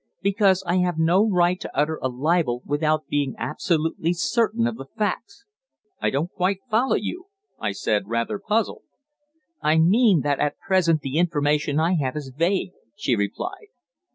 "Because 0.23 0.63
I 0.65 0.77
have 0.77 0.97
no 0.97 1.29
right 1.29 1.59
to 1.59 1.69
utter 1.77 1.99
a 2.01 2.07
libel 2.09 2.63
without 2.65 3.05
being 3.05 3.35
absolutely 3.37 4.13
certain 4.13 4.65
of 4.65 4.77
the 4.77 4.87
facts." 4.97 5.45
"I 6.01 6.09
don't 6.09 6.31
quite 6.31 6.61
follow 6.71 6.95
you," 6.95 7.27
I 7.59 7.73
said, 7.73 8.07
rather 8.07 8.39
puzzled. 8.39 8.81
"I 9.61 9.77
mean 9.77 10.21
that 10.21 10.39
at 10.39 10.57
present 10.57 11.01
the 11.01 11.19
information 11.19 11.79
I 11.79 11.97
have 12.01 12.15
is 12.15 12.33
vague," 12.35 12.71
she 12.95 13.15
replied. 13.15 13.67